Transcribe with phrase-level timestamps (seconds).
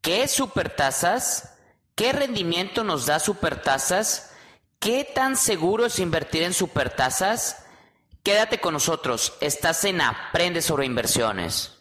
[0.00, 1.54] ¿Qué es Supertasas?
[1.94, 4.32] ¿Qué rendimiento nos da Supertasas?
[4.78, 7.64] ¿Qué tan seguro es invertir en Supertasas?
[8.22, 11.77] Quédate con nosotros, estás en Aprende sobre inversiones.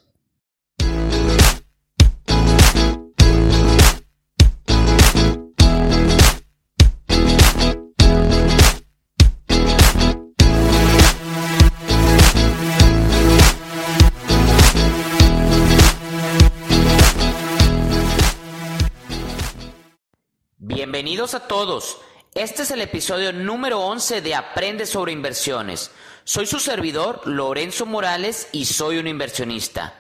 [21.08, 22.00] Bienvenidos a todos.
[22.36, 25.90] Este es el episodio número 11 de Aprende sobre inversiones.
[26.26, 29.94] Soy su servidor, Lorenzo Morales, y soy un inversionista.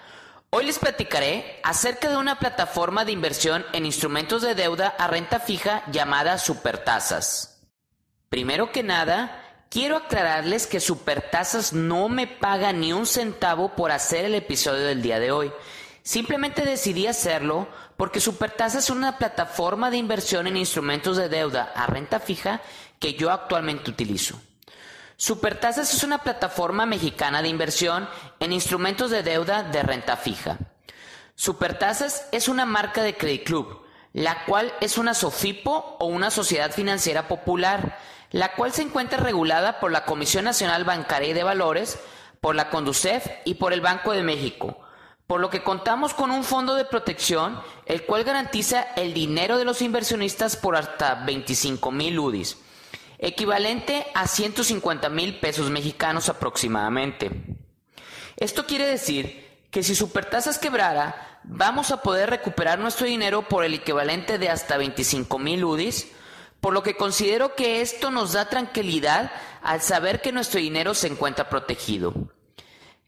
[0.49, 5.39] Hoy les platicaré acerca de una plataforma de inversión en instrumentos de deuda a renta
[5.39, 7.61] fija llamada Supertasas.
[8.27, 14.25] Primero que nada, quiero aclararles que Supertasas no me paga ni un centavo por hacer
[14.25, 15.53] el episodio del día de hoy.
[16.07, 21.85] Simplemente decidí hacerlo porque Supertasa es una plataforma de inversión en instrumentos de deuda a
[21.85, 22.61] renta fija
[22.97, 24.39] que yo actualmente utilizo.
[25.17, 28.07] Supertasas es una plataforma mexicana de inversión
[28.39, 30.57] en instrumentos de deuda de renta fija.
[31.35, 33.81] Supertasas es una marca de Credit Club,
[34.13, 37.99] la cual es una SOFIPO o una sociedad financiera popular,
[38.31, 41.99] la cual se encuentra regulada por la Comisión Nacional Bancaria y de Valores,
[42.39, 44.86] por la CONDUCEF y por el Banco de México
[45.27, 49.65] por lo que contamos con un fondo de protección, el cual garantiza el dinero de
[49.65, 52.57] los inversionistas por hasta 25 mil UDIs,
[53.19, 57.29] equivalente a 150 mil pesos mexicanos aproximadamente.
[58.37, 63.73] Esto quiere decir que si Supertasas quebrara, vamos a poder recuperar nuestro dinero por el
[63.73, 66.07] equivalente de hasta 25 mil UDIs,
[66.61, 71.07] por lo que considero que esto nos da tranquilidad al saber que nuestro dinero se
[71.07, 72.13] encuentra protegido.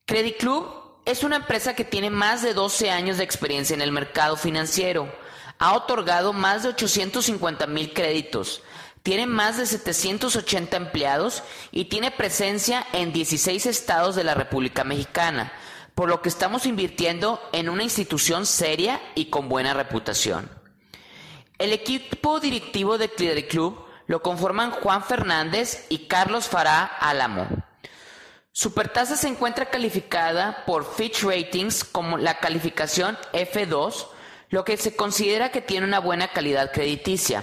[0.06, 3.92] Credit Club es una empresa que tiene más de 12 años de experiencia en el
[3.92, 5.12] mercado financiero.
[5.58, 8.62] Ha otorgado más de 850 mil créditos.
[9.02, 15.52] Tiene más de 780 empleados y tiene presencia en 16 estados de la República Mexicana,
[15.96, 20.48] por lo que estamos invirtiendo en una institución seria y con buena reputación.
[21.58, 27.48] El equipo directivo de Clear Club lo conforman Juan Fernández y Carlos Fará Álamo.
[28.60, 34.08] Supertasa se encuentra calificada por Fitch Ratings como la calificación F2,
[34.50, 37.42] lo que se considera que tiene una buena calidad crediticia.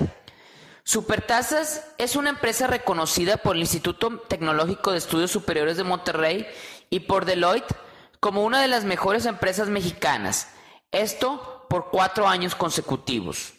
[0.84, 6.47] Supertasas es una empresa reconocida por el Instituto Tecnológico de Estudios Superiores de Monterrey
[6.91, 7.75] y por Deloitte
[8.21, 10.48] como una de las mejores empresas mexicanas,
[10.93, 13.54] esto por cuatro años consecutivos.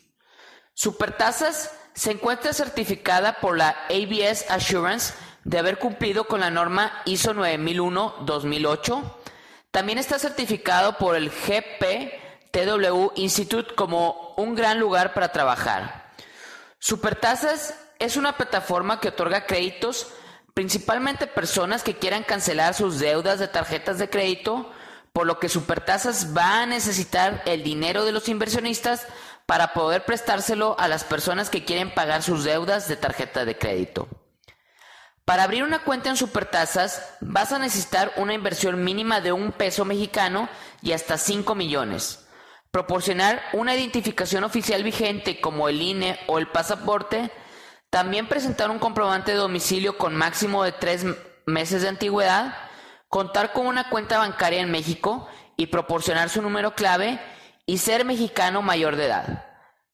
[0.75, 5.15] Supertasas se encuentra certificada por la ABS Assurance
[5.47, 9.01] de haber cumplido con la norma ISO 9001-2008.
[9.71, 16.11] También está certificado por el GPTW Institute como un gran lugar para trabajar.
[16.79, 20.07] Supertasas es una plataforma que otorga créditos
[20.53, 24.69] principalmente a personas que quieran cancelar sus deudas de tarjetas de crédito,
[25.13, 29.07] por lo que Supertasas va a necesitar el dinero de los inversionistas
[29.45, 34.09] para poder prestárselo a las personas que quieren pagar sus deudas de tarjeta de crédito.
[35.27, 39.83] Para abrir una cuenta en Supertasas vas a necesitar una inversión mínima de un peso
[39.83, 40.47] mexicano
[40.81, 42.25] y hasta 5 millones.
[42.71, 47.29] Proporcionar una identificación oficial vigente como el INE o el pasaporte.
[47.89, 51.05] También presentar un comprobante de domicilio con máximo de 3
[51.45, 52.55] meses de antigüedad.
[53.09, 55.27] Contar con una cuenta bancaria en México
[55.57, 57.19] y proporcionar su número clave
[57.65, 59.43] y ser mexicano mayor de edad.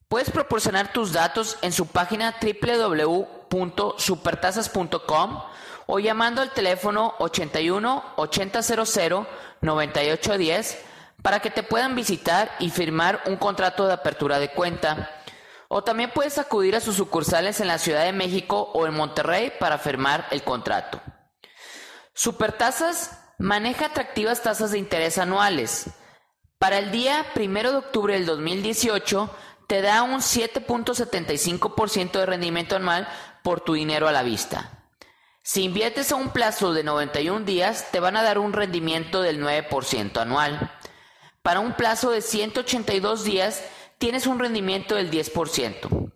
[0.09, 2.37] Puedes proporcionar tus datos en su página
[3.53, 5.43] www.supertasas.com
[5.85, 9.27] o llamando al teléfono 81 8000
[9.61, 10.83] 9810
[11.21, 15.09] para que te puedan visitar y firmar un contrato de apertura de cuenta.
[15.69, 19.53] O también puedes acudir a sus sucursales en la Ciudad de México o en Monterrey
[19.59, 21.01] para firmar el contrato.
[22.13, 25.87] Supertasas maneja atractivas tasas de interés anuales.
[26.59, 29.29] Para el día 1 de octubre del 2018
[29.67, 33.07] te da un 7.75% de rendimiento anual
[33.43, 34.83] por tu dinero a la vista.
[35.43, 39.41] Si inviertes a un plazo de 91 días, te van a dar un rendimiento del
[39.41, 40.71] 9% anual.
[41.41, 43.61] Para un plazo de 182 días,
[43.97, 46.11] tienes un rendimiento del 10%.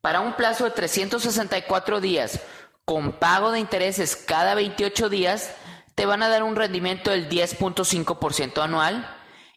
[0.00, 2.40] Para un plazo de 364 días,
[2.84, 5.54] con pago de intereses cada 28 días,
[5.94, 9.08] te van a dar un rendimiento del 10.5% anual.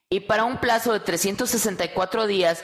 [0.10, 2.64] Y para un plazo de 364 días,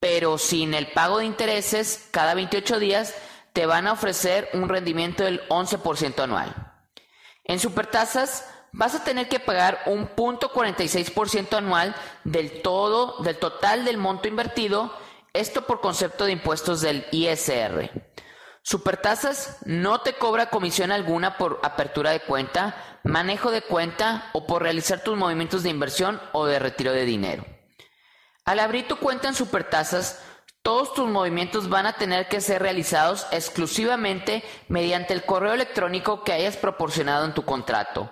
[0.00, 3.14] pero sin el pago de intereses cada 28 días
[3.52, 6.72] te van a ofrecer un rendimiento del 11% anual.
[7.44, 11.94] En Supertasas vas a tener que pagar un punto 46% anual
[12.24, 14.94] del todo, del total del monto invertido,
[15.32, 17.90] esto por concepto de impuestos del ISR.
[18.62, 24.62] Supertasas no te cobra comisión alguna por apertura de cuenta, manejo de cuenta o por
[24.62, 27.44] realizar tus movimientos de inversión o de retiro de dinero.
[28.44, 30.22] Al abrir tu cuenta en Supertasas,
[30.62, 36.32] todos tus movimientos van a tener que ser realizados exclusivamente mediante el correo electrónico que
[36.32, 38.10] hayas proporcionado en tu contrato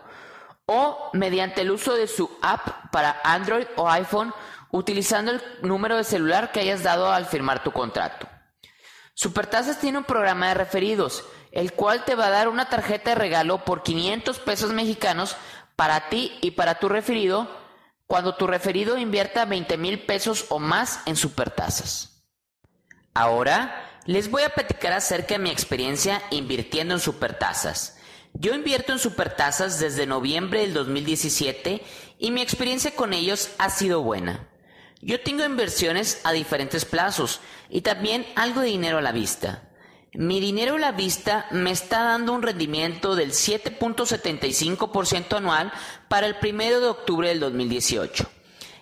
[0.66, 4.32] o mediante el uso de su app para Android o iPhone
[4.70, 8.28] utilizando el número de celular que hayas dado al firmar tu contrato.
[9.14, 13.16] Supertasas tiene un programa de referidos, el cual te va a dar una tarjeta de
[13.16, 15.36] regalo por 500 pesos mexicanos
[15.76, 17.48] para ti y para tu referido
[18.06, 22.09] cuando tu referido invierta 20 mil pesos o más en Supertasas.
[23.14, 27.96] Ahora les voy a platicar acerca de mi experiencia invirtiendo en Supertasas.
[28.34, 31.82] Yo invierto en Supertasas desde noviembre del 2017
[32.18, 34.48] y mi experiencia con ellos ha sido buena.
[35.02, 39.64] Yo tengo inversiones a diferentes plazos y también algo de dinero a la vista.
[40.12, 45.72] Mi dinero a la vista me está dando un rendimiento del 7.75% anual
[46.08, 48.30] para el 1 de octubre del 2018.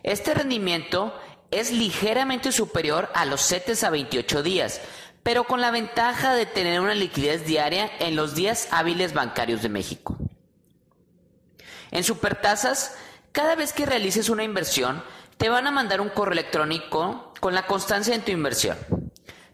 [0.03, 1.15] Este rendimiento
[1.51, 4.81] es ligeramente superior a los CETES a 28 días,
[5.23, 9.69] pero con la ventaja de tener una liquidez diaria en los días hábiles bancarios de
[9.69, 10.17] México.
[11.91, 12.97] En Supertasas,
[13.33, 15.03] cada vez que realices una inversión,
[15.37, 18.77] te van a mandar un correo electrónico con la constancia en tu inversión.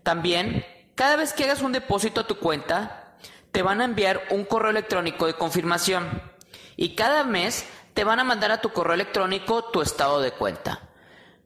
[0.02, 0.64] También,
[0.94, 3.17] cada vez que hagas un depósito a tu cuenta,
[3.52, 6.23] te van a enviar un correo electrónico de confirmación.
[6.76, 10.88] Y cada mes te van a mandar a tu correo electrónico tu estado de cuenta.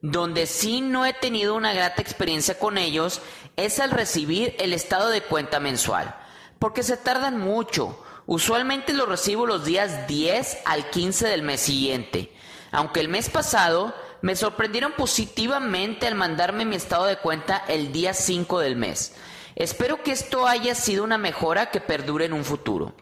[0.01, 3.21] Donde sí no he tenido una grata experiencia con ellos
[3.57, 6.15] es al recibir el estado de cuenta mensual,
[6.57, 8.01] porque se tardan mucho.
[8.25, 12.31] Usualmente lo recibo los días 10 al 15 del mes siguiente,
[12.71, 18.13] aunque el mes pasado me sorprendieron positivamente al mandarme mi estado de cuenta el día
[18.13, 19.15] 5 del mes.
[19.55, 22.93] Espero que esto haya sido una mejora que perdure en un futuro.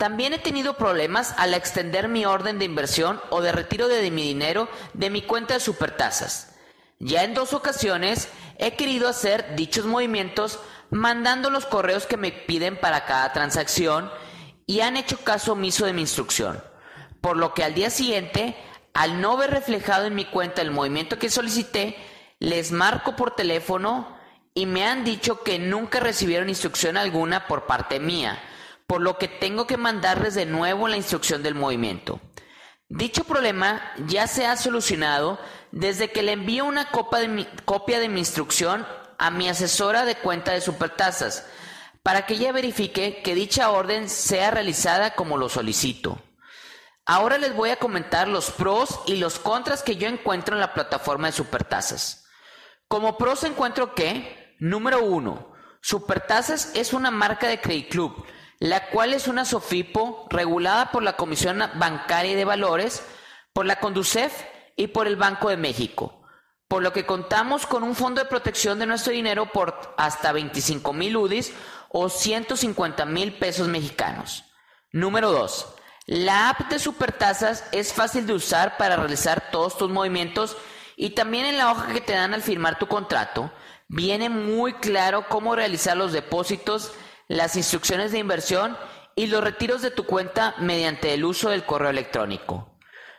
[0.00, 4.22] También he tenido problemas al extender mi orden de inversión o de retiro de mi
[4.22, 6.54] dinero de mi cuenta de supertasas.
[6.98, 10.58] Ya en dos ocasiones he querido hacer dichos movimientos
[10.88, 14.10] mandando los correos que me piden para cada transacción
[14.64, 16.64] y han hecho caso omiso de mi instrucción,
[17.20, 18.56] por lo que al día siguiente
[18.94, 21.94] al no ver reflejado en mi cuenta el movimiento que solicité,
[22.38, 24.16] les marco por teléfono
[24.54, 28.42] y me han dicho que nunca recibieron instrucción alguna por parte mía,
[28.90, 32.20] por lo que tengo que mandarles de nuevo la instrucción del movimiento.
[32.88, 35.38] Dicho problema ya se ha solucionado
[35.70, 38.84] desde que le envío una copia de mi, instrucción
[39.16, 41.46] a mi asesora de cuenta de supertasas
[42.02, 46.20] para que ella verifique que dicha orden sea realizada como lo solicito.
[47.06, 50.74] Ahora les voy a comentar los pros y los contras que yo encuentro en la
[50.74, 52.24] plataforma de Supertasas.
[52.88, 58.26] Como pros encuentro que, número uno, Supertasas es una marca de Credit Club,
[58.60, 63.02] la cual es una SOFIPO regulada por la Comisión Bancaria y de Valores,
[63.54, 64.44] por la Conducef
[64.76, 66.22] y por el Banco de México,
[66.68, 70.92] por lo que contamos con un fondo de protección de nuestro dinero por hasta 25
[70.92, 71.52] mil UDIs
[71.88, 74.44] o 150 mil pesos mexicanos.
[74.92, 75.74] Número 2.
[76.06, 80.56] La app de Supertasas es fácil de usar para realizar todos tus movimientos
[80.96, 83.50] y también en la hoja que te dan al firmar tu contrato
[83.88, 86.92] viene muy claro cómo realizar los depósitos,
[87.30, 88.76] las instrucciones de inversión
[89.14, 92.76] y los retiros de tu cuenta mediante el uso del correo electrónico.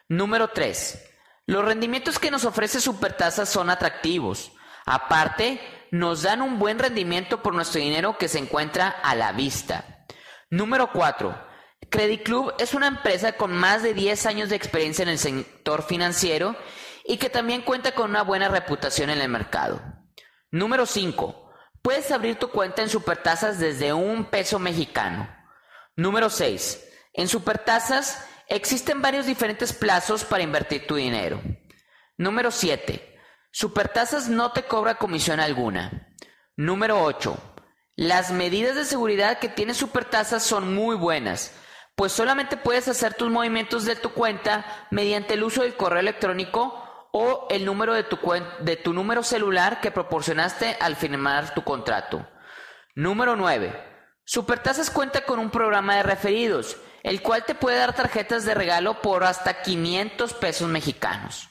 [0.09, 1.01] Número 3.
[1.45, 4.51] Los rendimientos que nos ofrece Supertasas son atractivos.
[4.85, 10.05] Aparte, nos dan un buen rendimiento por nuestro dinero que se encuentra a la vista.
[10.49, 11.47] Número 4.
[11.89, 15.83] Credit Club es una empresa con más de 10 años de experiencia en el sector
[15.83, 16.57] financiero
[17.05, 19.81] y que también cuenta con una buena reputación en el mercado.
[20.51, 21.40] Número 5.
[21.81, 25.29] Puedes abrir tu cuenta en Supertasas desde un peso mexicano.
[25.95, 26.87] Número 6.
[27.13, 31.41] En Supertasas existen varios diferentes plazos para invertir tu dinero.
[32.17, 33.19] Número 7.
[33.51, 36.13] Supertasas no te cobra comisión alguna.
[36.55, 37.37] Número 8.
[37.95, 41.53] Las medidas de seguridad que tiene Supertasas son muy buenas
[41.95, 46.80] pues solamente puedes hacer tus movimientos de tu cuenta mediante el uso del correo electrónico
[47.11, 48.17] o el número de tu,
[48.59, 52.27] de tu número celular que proporcionaste al firmar tu contrato.
[52.95, 53.89] Número 9.
[54.23, 59.01] Supertasas cuenta con un programa de referidos, el cual te puede dar tarjetas de regalo
[59.01, 61.49] por hasta 500 pesos mexicanos.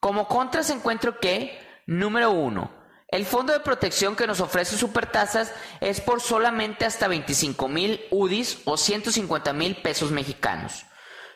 [0.00, 6.00] Como contras encuentro que, número 1, el fondo de protección que nos ofrece Supertasas es
[6.00, 10.86] por solamente hasta 25 mil UDIs o 150 mil pesos mexicanos.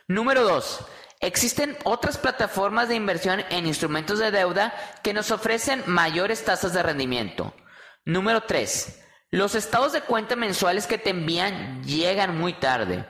[0.09, 0.87] Número 2.
[1.21, 6.83] Existen otras plataformas de inversión en instrumentos de deuda que nos ofrecen mayores tasas de
[6.83, 7.55] rendimiento.
[8.05, 9.03] Número 3.
[9.31, 13.07] Los estados de cuenta mensuales que te envían llegan muy tarde.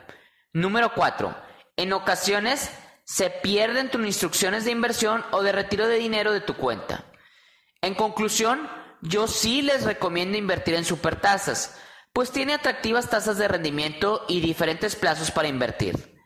[0.53, 1.35] Número 4.
[1.75, 2.71] En ocasiones
[3.03, 7.05] se pierden tus instrucciones de inversión o de retiro de dinero de tu cuenta.
[7.81, 8.69] En conclusión,
[9.01, 11.77] yo sí les recomiendo invertir en supertasas,
[12.13, 16.16] pues tiene atractivas tasas de rendimiento y diferentes plazos para invertir.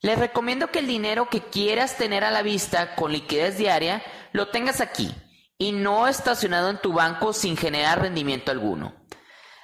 [0.00, 4.02] Les recomiendo que el dinero que quieras tener a la vista con liquidez diaria
[4.32, 5.12] lo tengas aquí
[5.58, 8.94] y no estacionado en tu banco sin generar rendimiento alguno.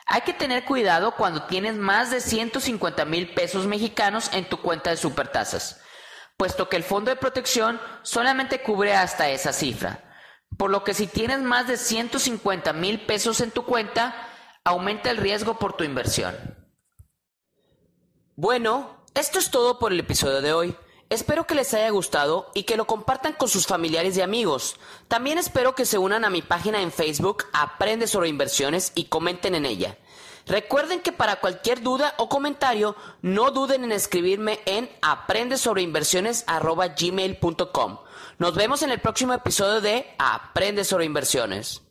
[0.07, 4.91] Hay que tener cuidado cuando tienes más de 150 mil pesos mexicanos en tu cuenta
[4.91, 5.81] de supertasas,
[6.37, 10.05] puesto que el fondo de protección solamente cubre hasta esa cifra.
[10.59, 14.15] Por lo que si tienes más de 150 mil pesos en tu cuenta,
[14.65, 16.37] aumenta el riesgo por tu inversión.
[18.37, 20.77] Bueno, esto es todo por el episodio de hoy.
[21.09, 24.75] Espero que les haya gustado y que lo compartan con sus familiares y amigos.
[25.07, 29.55] También espero que se unan a mi página en Facebook Aprende sobre inversiones y comenten
[29.55, 29.97] en ella.
[30.47, 37.99] Recuerden que para cualquier duda o comentario no duden en escribirme en aprendesobreinversiones@gmail.com.
[38.39, 41.84] Nos vemos en el próximo episodio de Aprende sobre inversiones.